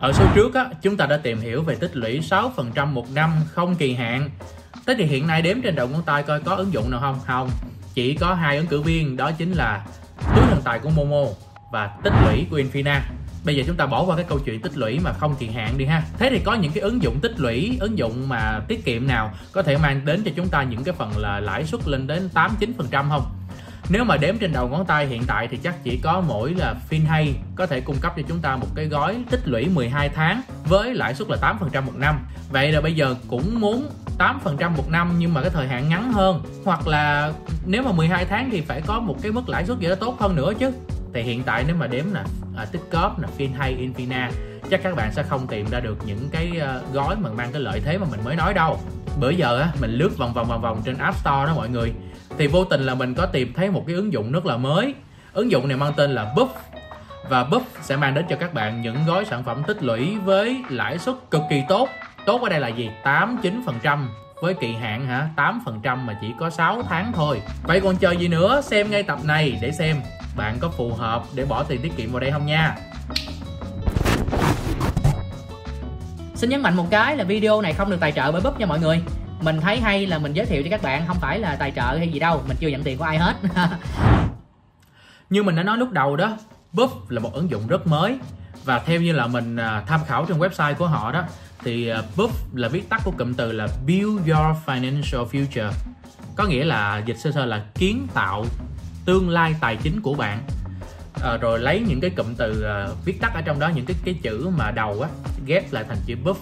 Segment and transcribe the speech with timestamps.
[0.00, 3.30] Ở số trước á, chúng ta đã tìm hiểu về tích lũy 6% một năm
[3.52, 4.30] không kỳ hạn.
[4.86, 7.20] Thế thì hiện nay đếm trên đầu ngón tay coi có ứng dụng nào không?
[7.26, 7.50] Không.
[7.94, 9.84] Chỉ có hai ứng cử viên đó chính là
[10.34, 11.24] túi thần tài của Momo
[11.72, 13.00] và tích lũy của Infina.
[13.44, 15.78] Bây giờ chúng ta bỏ qua cái câu chuyện tích lũy mà không kỳ hạn
[15.78, 16.02] đi ha.
[16.18, 19.32] Thế thì có những cái ứng dụng tích lũy, ứng dụng mà tiết kiệm nào
[19.52, 22.28] có thể mang đến cho chúng ta những cái phần là lãi suất lên đến
[22.28, 23.37] 8 9% không?
[23.90, 26.74] Nếu mà đếm trên đầu ngón tay hiện tại thì chắc chỉ có mỗi là
[26.90, 30.42] FinHay có thể cung cấp cho chúng ta một cái gói tích lũy 12 tháng
[30.64, 31.36] với lãi suất là
[31.72, 32.18] 8% một năm.
[32.50, 36.12] Vậy là bây giờ cũng muốn 8% một năm nhưng mà cái thời hạn ngắn
[36.12, 37.32] hơn hoặc là
[37.66, 40.16] nếu mà 12 tháng thì phải có một cái mức lãi suất gì đó tốt
[40.20, 40.72] hơn nữa chứ.
[41.14, 42.20] Thì hiện tại nếu mà đếm nè
[42.56, 44.30] à, tích cóp là FinHay Infina
[44.70, 47.62] chắc các bạn sẽ không tìm ra được những cái ờ, gói mà mang cái
[47.62, 48.80] lợi thế mà mình mới nói đâu
[49.20, 51.92] bữa giờ á, mình lướt vòng vòng vòng vòng trên App Store đó mọi người.
[52.38, 54.94] Thì vô tình là mình có tìm thấy một cái ứng dụng rất là mới.
[55.32, 56.48] Ứng dụng này mang tên là Buff
[57.28, 60.62] và Buff sẽ mang đến cho các bạn những gói sản phẩm tích lũy với
[60.68, 61.88] lãi suất cực kỳ tốt.
[62.26, 62.90] Tốt ở đây là gì?
[63.04, 64.08] 8 9 phần trăm
[64.42, 65.28] với kỳ hạn hả?
[65.36, 67.40] 8% mà chỉ có 6 tháng thôi.
[67.62, 68.60] Vậy còn chờ gì nữa?
[68.64, 69.96] Xem ngay tập này để xem
[70.36, 72.76] bạn có phù hợp để bỏ tiền tiết kiệm vào đây không nha.
[76.38, 78.66] Xin nhấn mạnh một cái là video này không được tài trợ bởi Búp nha
[78.66, 79.02] mọi người.
[79.40, 81.96] Mình thấy hay là mình giới thiệu cho các bạn, không phải là tài trợ
[81.96, 83.36] hay gì đâu, mình chưa nhận tiền của ai hết.
[85.30, 86.36] Như mình đã nói lúc đầu đó,
[86.72, 88.18] Búp là một ứng dụng rất mới.
[88.64, 91.24] Và theo như là mình à, tham khảo trên website của họ đó,
[91.64, 95.70] thì à, Búp là viết tắt của cụm từ là Build Your Financial Future.
[96.36, 98.44] Có nghĩa là dịch sơ sơ là kiến tạo
[99.04, 100.38] tương lai tài chính của bạn
[101.22, 103.96] à, rồi lấy những cái cụm từ à, viết tắt ở trong đó những cái
[104.04, 105.08] cái chữ mà đầu á
[105.46, 106.34] ghép lại thành chữ buff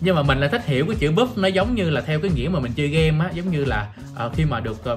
[0.00, 2.30] nhưng mà mình lại thích hiểu cái chữ buff nó giống như là theo cái
[2.30, 4.92] nghĩa mà mình chơi game á giống như là à, khi mà được à,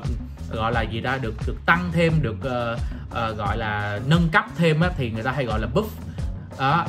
[0.52, 4.46] gọi là gì ra được được tăng thêm được uh, uh, gọi là nâng cấp
[4.58, 5.88] thêm á thì người ta hay gọi là buff
[6.60, 6.86] đó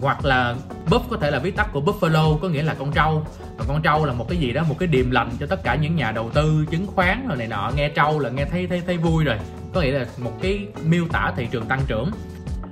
[0.00, 0.54] hoặc là
[0.90, 3.26] buff có thể là viết tắt của buffalo có nghĩa là con trâu.
[3.58, 5.74] Và con trâu là một cái gì đó một cái điềm lành cho tất cả
[5.74, 8.82] những nhà đầu tư chứng khoán rồi này nọ nghe trâu là nghe thấy thấy
[8.86, 9.36] thấy vui rồi
[9.72, 12.10] có nghĩa là một cái miêu tả thị trường tăng trưởng.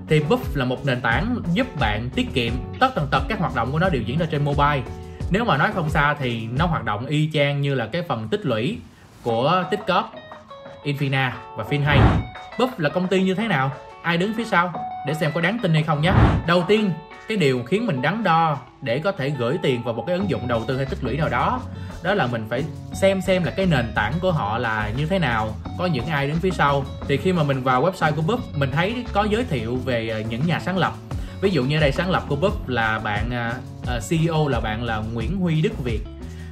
[0.08, 3.54] Thì Buff là một nền tảng giúp bạn tiết kiệm tất tần tật các hoạt
[3.54, 4.82] động của nó đều diễn ra trên mobile.
[5.30, 8.28] Nếu mà nói không xa thì nó hoạt động y chang như là cái phần
[8.28, 8.78] tích lũy
[9.22, 10.12] của tích cóp
[10.84, 11.98] Infina và FinHay
[12.56, 13.72] Buff là công ty như thế nào?
[14.02, 14.72] Ai đứng phía sau?
[15.06, 16.12] Để xem có đáng tin hay không nhé.
[16.46, 16.90] Đầu tiên,
[17.28, 20.30] cái điều khiến mình đắn đo để có thể gửi tiền vào một cái ứng
[20.30, 21.60] dụng đầu tư hay tích lũy nào đó
[22.02, 25.18] đó là mình phải xem xem là cái nền tảng của họ là như thế
[25.18, 28.40] nào có những ai đứng phía sau thì khi mà mình vào website của Búp
[28.56, 30.92] mình thấy có giới thiệu về ờ, những nhà sáng lập.
[31.40, 33.54] Ví dụ như đây sáng lập của Búp là bạn ờ,
[33.86, 36.00] ờ, uh, CEO là bạn là Nguyễn Huy Đức Việt.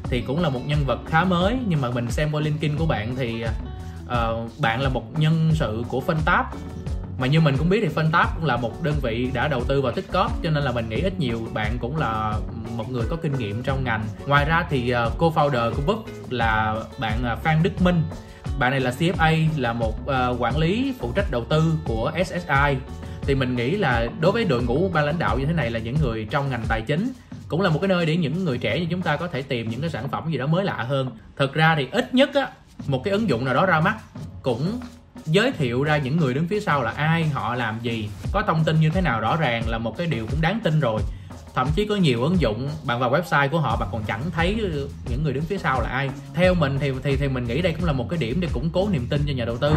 [0.03, 2.87] Thì cũng là một nhân vật khá mới nhưng mà mình xem qua LinkedIn của
[2.87, 3.45] bạn thì
[4.05, 6.17] uh, bạn là một nhân sự của Phân
[7.19, 9.83] mà như mình cũng biết thì Phân cũng là một đơn vị đã đầu tư
[9.83, 12.35] vào tích cóp cho nên là mình nghĩ ít nhiều bạn cũng là
[12.77, 14.05] một người có kinh nghiệm trong ngành.
[14.27, 18.03] Ngoài ra thì uh, co-founder của Boop là bạn uh, Phan Đức Minh
[18.59, 22.77] bạn này là CFA là một uh, quản lý phụ trách đầu tư của SSI
[23.23, 25.79] thì mình nghĩ là đối với đội ngũ ban lãnh đạo như thế này là
[25.79, 27.13] những người trong ngành tài chính
[27.49, 29.69] cũng là một cái nơi để những người trẻ như chúng ta có thể tìm
[29.69, 31.11] những cái sản phẩm gì đó mới lạ hơn.
[31.37, 32.49] Thực ra thì ít nhất á
[32.87, 33.97] một cái ứng dụng nào đó ra mắt
[34.43, 34.81] cũng
[35.27, 38.65] giới thiệu ra những người đứng phía sau là ai họ làm gì có thông
[38.65, 41.01] tin như thế nào rõ ràng là một cái điều cũng đáng tin rồi
[41.57, 44.57] thậm chí có nhiều ứng dụng bạn vào website của họ bạn còn chẳng thấy
[45.11, 46.11] những người đứng phía sau là ai.
[46.35, 48.71] Theo mình thì thì thì mình nghĩ đây cũng là một cái điểm để củng
[48.73, 49.75] cố niềm tin cho nhà đầu tư.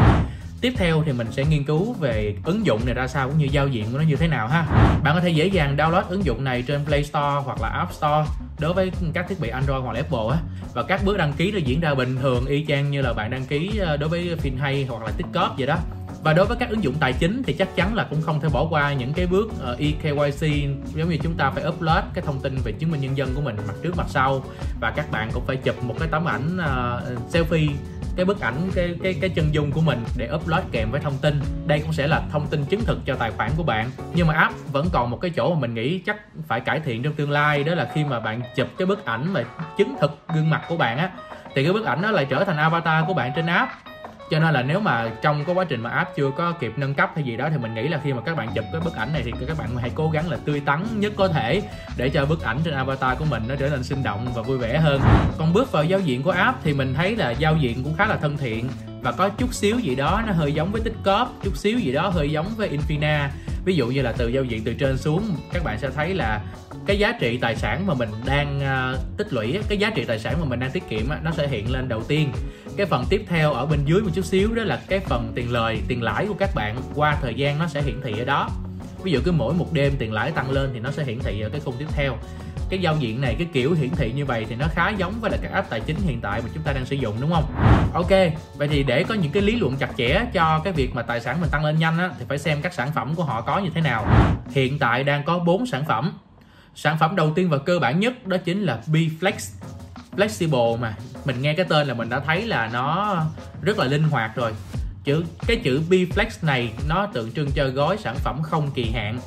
[0.62, 3.47] Tiếp theo thì mình sẽ nghiên cứu về ứng dụng này ra sao cũng như
[3.51, 4.66] giao diện của nó như thế nào ha.
[5.03, 7.94] Bạn có thể dễ dàng download ứng dụng này trên Play Store hoặc là App
[7.94, 8.25] Store
[8.59, 10.38] đối với các thiết bị Android hoặc là Apple á.
[10.73, 13.31] Và các bước đăng ký nó diễn ra bình thường y chang như là bạn
[13.31, 15.78] đăng ký ờ, đối với FinHay hoặc là Tiktok vậy đó
[16.24, 18.50] và đối với các ứng dụng tài chính thì chắc chắn là cũng không thể
[18.50, 22.24] bỏ qua những cái bước ờ, uh, eKYC giống như chúng ta phải upload cái
[22.28, 24.44] thông tin về chứng minh nhân dân của mình mặt trước mặt sau.
[24.81, 27.72] Và các bạn cũng phải chụp một cái tấm ảnh uh, selfie
[28.16, 31.18] cái bức ảnh cái cái cái chân dung của mình để upload kèm với thông
[31.22, 31.41] tin.
[31.68, 33.90] Đây cũng sẽ là thông tin chứng thực cho tài khoản của bạn.
[34.13, 37.03] Nhưng mà app vẫn còn một cái chỗ mà mình nghĩ chắc phải cải thiện
[37.03, 39.43] trong tương lai đó là khi mà bạn chụp cái bức ảnh mà
[39.78, 41.09] chứng thực gương mặt của bạn á
[41.55, 43.72] thì cái bức ảnh đó lại trở thành avatar của bạn trên app
[44.29, 46.93] cho nên là nếu mà trong cái quá trình mà app chưa có kịp nâng
[46.93, 48.96] cấp hay gì đó thì mình nghĩ là khi mà các bạn chụp cái bức
[48.96, 51.61] ảnh này thì các bạn hãy cố gắng là tươi tắn nhất có thể
[51.97, 54.58] để cho bức ảnh trên avatar của mình nó trở nên sinh động và vui
[54.58, 55.02] vẻ hơn.
[55.37, 58.05] Còn bước vào giao diện của app thì mình thấy là giao diện cũng khá
[58.05, 58.70] là thân thiện
[59.02, 61.91] và có chút xíu gì đó nó hơi giống với tích cóp chút xíu gì
[61.91, 63.28] đó hơi giống với infina.
[63.66, 66.41] Ví dụ như là từ giao diện từ trên xuống các bạn sẽ thấy là
[66.85, 70.20] cái giá trị tài sản mà mình đang uh, tích lũy cái giá trị tài
[70.20, 72.31] sản mà mình đang tiết kiệm nó sẽ hiện lên đầu tiên
[72.79, 75.52] cái phần tiếp theo ở bên dưới một chút xíu đó là cái phần tiền
[75.52, 76.76] lời tiền lãi của các bạn.
[76.96, 78.49] Qua thời gian nó sẽ hiển thị ở đó.
[79.03, 81.41] Ví dụ cứ mỗi một đêm tiền lãi tăng lên thì nó sẽ hiển thị
[81.41, 82.17] ở cái khung tiếp theo.
[82.70, 85.31] Cái giao diện này cái kiểu hiển thị như vậy thì nó khá giống với
[85.31, 87.53] là các app tài chính hiện tại mà chúng ta đang sử dụng đúng không?
[87.93, 88.11] Ok
[88.55, 91.22] vậy thì để có những cái lý luận chặt chẽ cho cái việc mà tài
[91.22, 93.59] sản mình tăng lên nhanh á, thì phải xem các sản phẩm của họ có
[93.59, 94.08] như thế nào.
[94.52, 96.14] Hiện tại đang có 4 sản phẩm.
[96.76, 99.59] Sản phẩm đầu tiên và cơ bản nhất đó chính là B Flex
[100.17, 103.17] flexible mà mình nghe cái tên là mình đã thấy là nó
[103.61, 104.53] rất là linh hoạt rồi.
[105.03, 109.19] Chữ cái chữ Bflex này nó tượng trưng cho gói sản phẩm không kỳ hạn.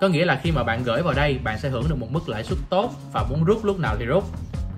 [0.00, 2.28] Có nghĩa là khi mà bạn gửi vào đây bạn sẽ hưởng được một mức
[2.28, 4.24] lãi suất tốt và muốn rút lúc nào thì rút.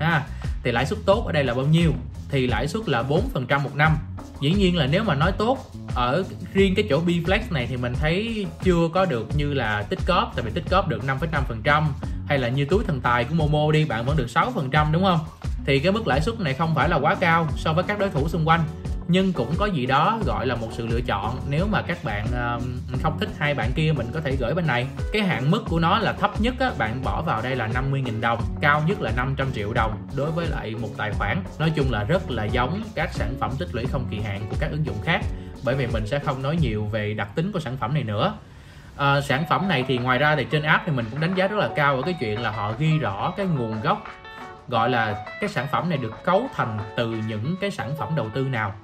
[0.01, 0.27] Ha
[0.63, 1.93] thì lãi suất tốt ở đây là bao nhiêu?
[2.29, 3.97] Thì lãi suất là 4% một năm.
[4.41, 5.59] Dĩ nhiên là nếu mà nói tốt
[5.95, 9.99] ở riêng cái chỗ Bflex này thì mình thấy chưa có được như là tích
[10.07, 11.85] cóp tại vì tích cóp được 5,5%
[12.29, 15.19] hay là như túi thần tài của Momo đi bạn vẫn được 6% đúng không?
[15.67, 18.11] Thì cái mức lãi suất này không phải là quá cao so với các đối
[18.11, 18.61] thủ xung quanh.
[19.09, 22.27] Nhưng cũng có gì đó gọi là một sự lựa chọn nếu mà các bạn
[22.33, 22.61] ờ,
[23.03, 24.87] không thích hai bạn kia mình có thể gửi bên này.
[25.13, 28.21] Cái hạn mức của nó là thấp nhất á, bạn bỏ vào đây là 50.000
[28.21, 31.43] đồng cao nhất là 500 triệu đồng đối với lại một tài khoản.
[31.59, 34.57] Nói chung là rất là giống các sản phẩm tích lũy không kỳ hạn của
[34.61, 35.21] các ứng dụng khác
[35.65, 38.35] bởi vì mình sẽ không nói nhiều về đặc tính của sản phẩm này nữa.
[38.97, 41.49] À, sản phẩm này thì ngoài ra thì trên app thì mình cũng đánh giá
[41.49, 44.05] rất là cao ở cái chuyện là họ ghi rõ cái nguồn gốc
[44.69, 48.31] gọi là cái sản phẩm này được cấu thành từ những cái sản phẩm đầu
[48.35, 48.75] tư nào.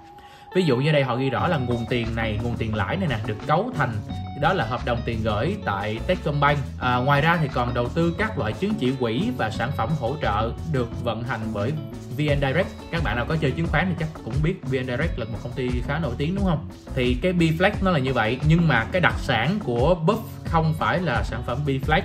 [0.55, 3.09] Ví dụ như đây họ ghi rõ là nguồn tiền này nguồn tiền lãi này
[3.09, 3.93] nè được cấu thành
[4.41, 6.59] đó là hợp đồng tiền gửi tại Techcombank.
[6.81, 9.91] À, ngoài ra thì còn đầu tư các loại chứng chỉ quỹ và sản phẩm
[10.01, 11.73] hỗ trợ được vận hành bởi
[12.17, 12.69] VN Direct.
[12.91, 15.39] Các bạn nào có chơi chứng khoán thì chắc cũng biết VN Direct là một
[15.43, 16.69] công ty khá nổi tiếng đúng không?
[16.95, 20.75] Thì cái Bflex nó là như vậy nhưng mà cái đặc sản của Buff không
[20.79, 22.03] phải là sản phẩm Bflex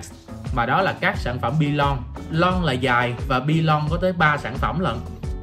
[0.56, 1.98] mà đó là các sản phẩm Bilon
[2.32, 4.96] lon là dài và bi lon có tới 3 sản phẩm lận.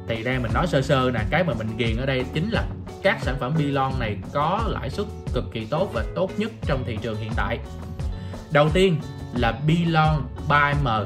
[0.07, 2.63] Thì đây mình nói sơ sơ nè cái mà mình ghiền ở đây chính là
[3.03, 6.51] các sản phẩm bi lon này có lãi suất cực kỳ tốt và tốt nhất
[6.65, 7.59] trong thị trường hiện tại.
[8.51, 8.97] Đầu tiên
[9.33, 11.05] là bi lon 3M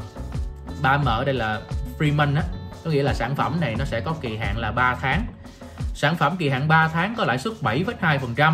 [0.83, 1.61] 3M ở đây là
[1.99, 2.43] Freeman á
[2.83, 5.25] có nghĩa là sản phẩm này nó sẽ có kỳ hạn là 3 tháng.
[5.93, 8.53] Sản phẩm kỳ hạn 3 tháng có lãi suất 7,2%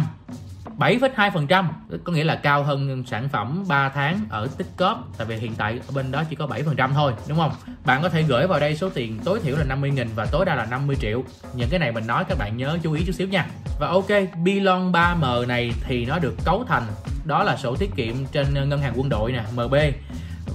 [0.79, 1.65] 7,2%
[2.03, 5.53] có nghĩa là cao hơn sản phẩm 3 tháng ở tích cóp tại vì hiện
[5.57, 7.51] tại ở bên đó chỉ có 7% thôi đúng không?
[7.85, 10.45] Bạn có thể gửi vào đây số tiền tối thiểu là 50 nghìn và tối
[10.45, 11.23] đa là 50 triệu.
[11.53, 13.47] Những cái này mình nói các bạn nhớ chú ý chút xíu nha.
[13.79, 14.09] Và ok
[14.43, 16.83] Bilon 3M này thì nó được cấu thành
[17.25, 19.75] đó là sổ tiết kiệm trên ngân hàng quân đội nè MB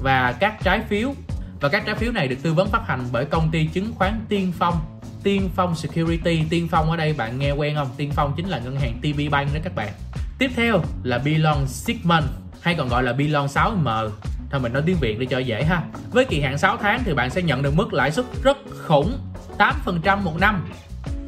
[0.02, 1.14] và các trái phiếu
[1.60, 4.20] và các trái phiếu này được tư vấn phát hành bởi công ty chứng khoán
[4.28, 4.99] Tiên Phong.
[5.22, 6.42] Tiên Phong Security.
[6.50, 7.88] Tiên Phong ở đây, bạn nghe quen không?
[7.96, 9.92] Tiên Phong chính là ngân hàng TB Bank đó các bạn.
[10.38, 12.26] Tiếp theo là Bilon Sigmund,
[12.60, 14.08] hay còn gọi là Bilon 6M
[14.50, 15.82] thôi mình nói tiếng Việt để cho dễ ha.
[16.10, 18.56] Với kỳ hạn 6 tháng thì bạn sẽ nhận được mức lãi suất rất
[18.86, 19.18] khủng
[19.58, 20.64] 8% một năm.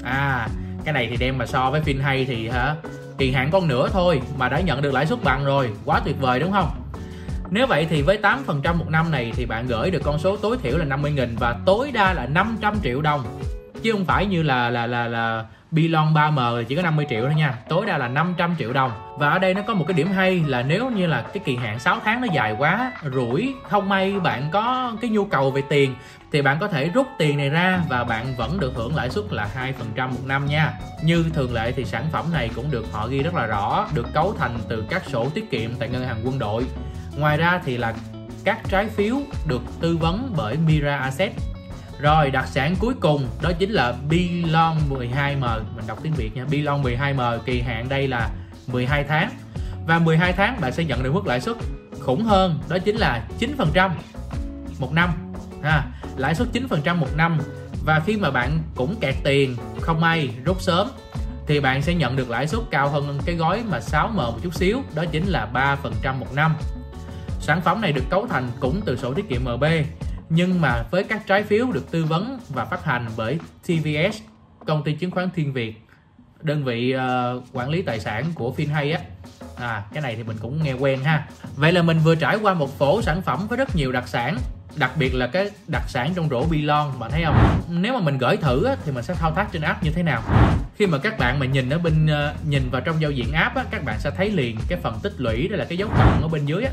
[0.04, 0.48] À
[0.84, 2.76] cái này thì đem mà so với phim hay thì, hả,
[3.18, 5.70] kỳ hạn con nửa thôi mà đã nhận được lãi suất bằng rồi.
[5.84, 6.70] Quá tuyệt vời đúng không?
[7.50, 10.56] Nếu vậy thì với 8% một năm này thì bạn gửi được con số tối
[10.62, 13.40] thiểu là 50.000 và tối đa là 500 triệu đồng
[13.82, 17.34] chứ không phải như là là là là Bilon 3M chỉ có 50 triệu thôi
[17.34, 17.54] nha.
[17.68, 18.92] Tối đa là 500 triệu đồng.
[19.18, 21.56] Và ở đây nó có một cái điểm hay là nếu như là cái kỳ
[21.56, 25.62] hạn 6 tháng nó dài quá, rủi, không may bạn có cái nhu cầu về
[25.68, 25.94] tiền,
[26.32, 29.24] thì bạn có thể rút tiền này ra và bạn vẫn được hưởng lãi suất
[29.30, 29.48] là
[29.96, 30.72] 2% một năm nha.
[31.02, 34.06] Như thường lệ thì sản phẩm này cũng được họ ghi rất là rõ, được
[34.14, 36.64] cấu thành từ các sổ tiết kiệm tại ngân hàng quân đội.
[37.16, 37.94] Ngoài ra thì là
[38.44, 39.16] các trái phiếu
[39.48, 41.32] được tư vấn bởi Mira Asset
[42.02, 46.44] rồi đặc sản cuối cùng đó chính là Bilon 12M Mình đọc tiếng Việt nha.
[46.50, 48.30] Bilon 12M kỳ hạn đây là
[48.66, 49.30] 12 tháng.
[49.86, 51.56] Và 12 tháng bạn sẽ nhận được mức lãi suất
[52.00, 53.90] khủng hơn Đó chính là 9%
[54.78, 55.10] một năm
[55.62, 55.84] ha,
[56.16, 57.38] Lãi suất 9% một năm.
[57.84, 60.88] Và khi mà bạn cũng kẹt tiền không may rút sớm
[61.46, 64.54] thì bạn sẽ nhận được lãi suất cao hơn cái gói mà 6M một chút
[64.54, 66.54] xíu đó chính là 3% một năm.
[67.40, 69.64] Sản phẩm này được cấu thành cũng từ sổ tiết kiệm MB
[70.28, 74.22] nhưng mà với các trái phiếu được tư vấn và phát hành bởi TVS
[74.66, 75.82] công ty chứng khoán Thiên Việt
[76.42, 79.00] đơn vị uh, quản lý tài sản của FinHay á.
[79.56, 81.26] À cái này thì mình cũng nghe quen ha.
[81.56, 84.38] Vậy là mình vừa trải qua một phổ sản phẩm với rất nhiều đặc sản
[84.76, 87.60] đặc biệt là cái đặc sản trong rổ Bilon bạn thấy không?
[87.68, 90.02] Nếu mà mình gửi thử á, thì mình sẽ thao tác trên app như thế
[90.02, 90.22] nào?
[90.76, 93.56] Khi mà các bạn mà nhìn ở bên uh, nhìn vào trong giao diện app
[93.56, 96.22] á, các bạn sẽ thấy liền cái phần tích lũy đó là cái dấu cộng
[96.22, 96.72] ở bên dưới á.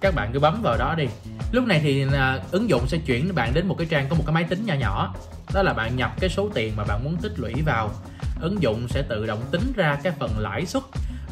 [0.00, 1.06] Các bạn cứ bấm vào đó đi
[1.54, 2.12] lúc này thì uh,
[2.50, 4.74] ứng dụng sẽ chuyển bạn đến một cái trang có một cái máy tính nhỏ
[4.74, 5.14] nhỏ.
[5.54, 7.90] Đó là bạn nhập cái số tiền mà bạn muốn tích lũy vào.
[8.40, 10.82] Ứng dụng sẽ tự động tính ra cái phần lãi suất.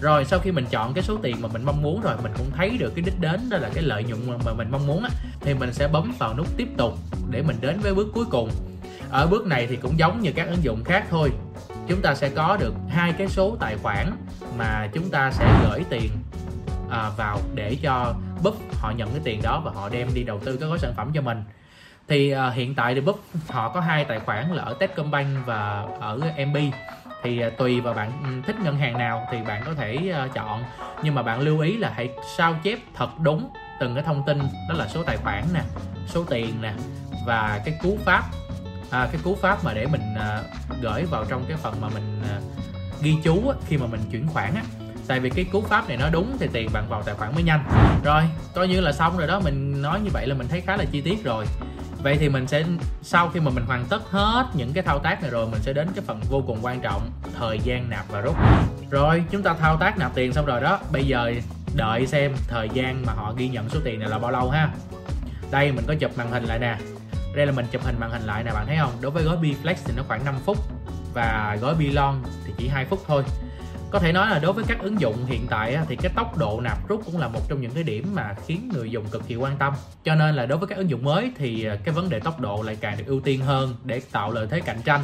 [0.01, 2.51] Rồi sau khi mình chọn cái số tiền mà mình mong muốn rồi mình cũng
[2.57, 5.11] thấy được cái đích đến đó là cái lợi nhuận mà mình mong muốn á
[5.41, 6.99] thì mình sẽ bấm vào nút tiếp tục
[7.31, 8.51] để mình đến với bước cuối cùng.
[9.11, 11.31] Ở bước này thì cũng giống như các ứng dụng khác thôi.
[11.89, 14.13] Chúng ta sẽ có được hai cái số tài khoản
[14.59, 16.11] mà chúng ta sẽ gửi tiền
[16.91, 18.15] à, vào để cho
[18.83, 21.11] họ nhận cái tiền đó và họ đem đi đầu tư các gói sản phẩm
[21.15, 21.45] cho mình.
[22.09, 23.15] Thì uh, hiện tại thì Buff
[23.49, 26.57] họ có hai tài khoản là ở Techcombank và ở MB
[27.23, 30.35] thì uh, tùy vào bạn ừ, thích ngân hàng nào thì bạn có thể uh,
[30.35, 30.65] chọn.
[31.03, 34.39] Nhưng mà bạn lưu ý là hãy sao chép thật đúng từng cái thông tin
[34.69, 35.61] đó là số tài khoản nè
[36.07, 36.73] số tiền nè
[37.27, 38.25] và cái cú pháp.
[38.91, 40.43] À, cái cú pháp mà để mình à,
[40.83, 42.41] gửi vào trong cái phần mà mình à,
[43.03, 45.97] ghi chú á, khi mà mình chuyển khoản á tại vì cái cú pháp này
[45.97, 47.65] nó đúng thì tiền bạn vào tài khoản mới nhanh.
[48.05, 48.23] Rồi,
[48.55, 49.41] coi như là xong rồi đó.
[49.41, 51.47] Mình nói như vậy là mình thấy khá là chi tiết rồi.
[52.03, 52.65] Vậy thì mình sẽ,
[53.03, 55.73] sau khi mà mình hoàn tất hết những cái thao tác này rồi, mình sẽ
[55.73, 58.37] đến cái phần vô cùng quan trọng, thời gian nạp và rút.
[58.91, 60.79] Rồi, chúng ta thao tác nạp tiền xong rồi đó.
[60.93, 61.33] Bây giờ
[61.77, 64.71] đợi xem thời gian mà họ ghi nhận số tiền này là bao lâu ha.
[65.51, 66.77] Đây, mình có chụp màn hình lại nè.
[67.37, 68.93] Đây là mình chụp hình màn hình lại nè, bạn thấy không?
[69.01, 70.59] Đối với gói B Flex thì nó khoảng 5 phút
[71.15, 73.25] và gói B Long thì chỉ 2 phút thôi
[73.93, 76.61] có thể nói là đối với các ứng dụng hiện tại thì cái tốc độ
[76.61, 79.37] nạp rút cũng là một trong những cái điểm mà khiến người dùng cực kỳ
[79.37, 79.73] quan tâm.
[80.05, 82.41] Cho nên là đối với các ứng dụng mới thì à, cái vấn đề tốc
[82.41, 85.01] độ lại càng được ưu tiên hơn để tạo lợi thế cạnh tranh.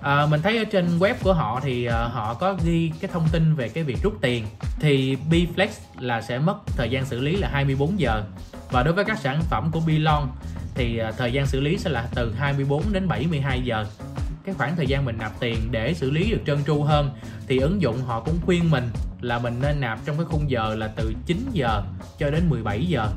[0.00, 3.28] À, mình thấy ở trên web của họ thì à, họ có ghi cái thông
[3.32, 4.46] tin về cái việc rút tiền.
[4.80, 5.68] Thì Bflex
[5.98, 8.22] là sẽ mất thời gian xử lý là 24 giờ.
[8.70, 10.28] Và đối với các sản phẩm của Bilon
[10.74, 13.86] thì à, thời gian xử lý sẽ là từ 24 đến 72 giờ
[14.44, 17.10] cái khoảng thời gian mình nạp tiền để xử lý được trơn tru hơn,
[17.48, 18.84] thì ứng dụng họ cũng khuyên mình
[19.20, 21.82] là mình nên nạp trong cái khung giờ là từ 9 giờ
[22.18, 23.08] cho đến 17 giờ.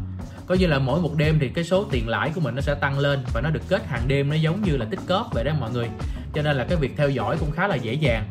[0.45, 2.75] Có như là mỗi một đêm thì cái số tiền lãi của mình nó sẽ
[2.75, 5.43] tăng lên và nó được kết hàng đêm, nó giống như là tích cóp vậy
[5.43, 5.89] đó mọi người.
[6.33, 8.23] Cho nên là cái việc theo dõi cũng khá là dễ dàng.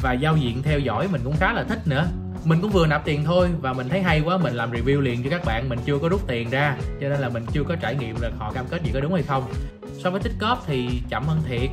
[0.00, 2.06] Và giao diện theo dõi mình cũng khá là thích nữa.
[2.44, 5.22] Mình cũng vừa nạp tiền thôi và mình thấy hay quá, mình làm review liền
[5.24, 7.76] cho các bạn, mình chưa có rút tiền ra, cho nên là mình chưa có
[7.76, 9.52] trải nghiệm là họ cam kết gì có đúng hay không.
[9.98, 11.70] So với tích cóp thì chậm hơn thiệt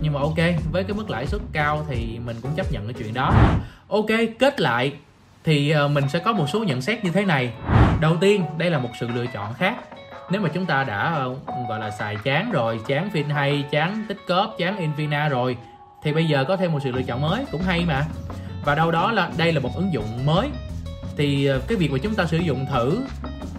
[0.00, 0.36] nhưng mà ok,
[0.72, 3.34] với cái mức lãi suất cao thì mình cũng chấp nhận cái chuyện đó.
[3.88, 4.06] Ok,
[4.38, 4.92] kết lại
[5.44, 7.52] thì ờ, mình sẽ có một số nhận xét như thế này.
[8.00, 9.76] Đầu tiên, đây là một sự lựa chọn khác.
[10.30, 11.34] Nếu mà chúng ta đã ờ,
[11.68, 15.56] gọi là xài chán rồi, chán fin hay chán tích cóp, chán invina rồi,
[16.02, 18.04] thì bây giờ có thêm một sự lựa chọn mới cũng hay mà.
[18.64, 20.48] Và đâu đó là đây là một ứng dụng mới.
[21.16, 23.00] Thì ờ, cái việc mà chúng ta sử dụng thử,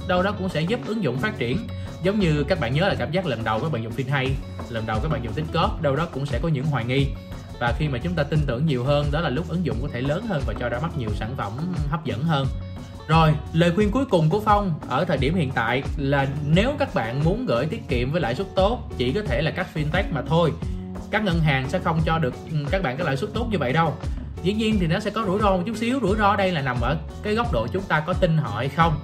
[0.07, 1.57] đâu đó cũng sẽ giúp ứng dụng phát triển
[2.03, 4.31] giống như các bạn nhớ là cảm giác lần đầu các bạn dùng fin hay
[4.69, 7.07] lần đầu các bạn dùng tích cóp đâu đó cũng sẽ có những hoài nghi
[7.59, 9.87] và khi mà chúng ta tin tưởng nhiều hơn đó là lúc ứng dụng có
[9.93, 11.51] thể lớn hơn và cho ra mắt nhiều sản phẩm
[11.89, 12.47] hấp dẫn hơn
[13.07, 16.93] rồi, lời khuyên cuối cùng của Phong ở thời điểm hiện tại là nếu các
[16.93, 20.03] bạn muốn gửi tiết kiệm với lãi suất tốt chỉ có thể là các fintech
[20.11, 20.53] mà thôi.
[21.11, 23.57] Các ngân hàng sẽ không cho được ừ, các bạn cái lãi suất tốt như
[23.57, 23.93] vậy đâu.
[24.43, 26.61] Dĩ nhiên thì nó sẽ có rủi ro một chút xíu, rủi ro đây là
[26.61, 28.99] nằm ở cái góc độ chúng ta có tin họ hay không.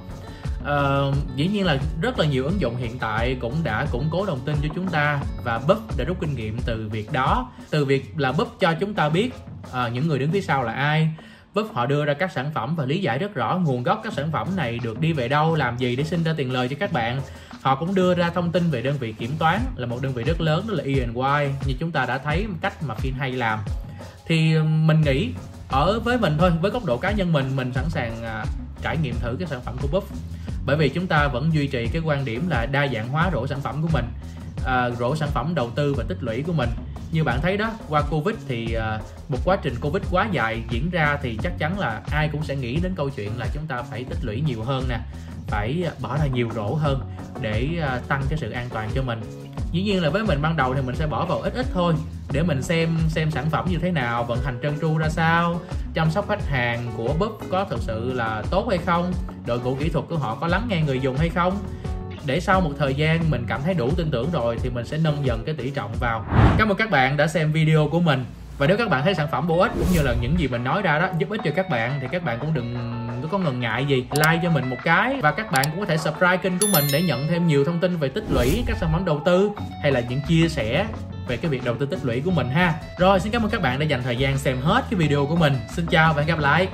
[0.64, 4.26] Uh, dĩ nhiên là rất là nhiều ứng dụng hiện tại cũng đã củng cố
[4.26, 7.52] đồng tin cho chúng ta và Búp đã rút kinh nghiệm từ việc đó.
[7.70, 9.34] Từ việc là Búp cho chúng ta biết
[9.68, 11.10] uh, những người đứng phía sau là ai.
[11.54, 14.14] Búp họ đưa ra các sản phẩm và lý giải rất rõ nguồn gốc các
[14.14, 16.76] sản phẩm này được đi về đâu làm gì để sinh ra tiền lời cho
[16.80, 17.22] các bạn.
[17.62, 20.24] Họ cũng đưa ra thông tin về đơn vị kiểm toán là một đơn vị
[20.24, 23.60] rất lớn đó là E&Y như chúng ta đã thấy cách mà phim hay làm.
[24.26, 25.30] Thì mình nghĩ
[25.70, 28.48] ở với mình thôi với góc độ cá nhân mình mình sẵn sàng uh,
[28.82, 30.16] trải nghiệm thử cái sản phẩm của Buff
[30.66, 33.48] bởi vì chúng ta vẫn duy trì cái quan điểm là đa dạng hóa rổ
[33.48, 34.06] sản phẩm của mình
[34.66, 36.70] à, rổ sản phẩm đầu tư và tích lũy của mình.
[37.12, 40.90] Như bạn thấy đó qua covid thì à, một quá trình covid quá dài diễn
[40.90, 43.82] ra thì chắc chắn là ai cũng sẽ nghĩ đến câu chuyện là chúng ta
[43.82, 45.00] phải tích lũy nhiều hơn nè
[45.48, 47.02] phải bỏ ra nhiều rổ hơn
[47.42, 49.22] để à, tăng cái sự an toàn cho mình.
[49.72, 51.94] Dĩ nhiên là với mình ban đầu thì mình sẽ bỏ vào ít ít thôi,
[52.32, 55.62] để mình xem xem sản phẩm như thế nào, vận hành trơn tru ra sao,
[55.94, 59.14] chăm sóc khách hàng của búp có thực sự là tốt hay không,
[59.46, 61.58] đội ngũ kỹ thuật của họ có lắng nghe người dùng hay không.
[62.26, 64.98] Để sau một thời gian mình cảm thấy đủ tin tưởng rồi thì mình sẽ
[64.98, 66.26] nâng dần cái tỷ trọng vào.
[66.58, 68.26] Cảm ơn các bạn đã xem video của mình.
[68.58, 70.64] Và nếu các bạn thấy sản phẩm bổ ích cũng như là những gì mình
[70.64, 72.76] nói ra đó, giúp ích cho các bạn thì các bạn cũng đừng
[73.34, 74.06] có ngần ngại gì?
[74.12, 76.86] Like cho mình một cái và các bạn cũng có thể subscribe kênh của mình
[76.92, 79.92] để nhận thêm nhiều thông tin về tích lũy các sản phẩm đầu tư hay
[79.92, 80.86] là những chia sẻ
[81.28, 82.74] về cái việc đầu tư tích lũy của mình ha.
[83.00, 85.36] Rồi, xin cảm ơn các bạn đã dành thời gian xem hết cái video của
[85.36, 85.54] mình.
[85.70, 86.68] Xin chào và hẹn gặp lại!